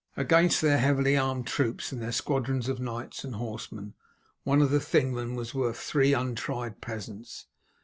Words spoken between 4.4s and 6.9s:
one of the Thingmen was worth three untried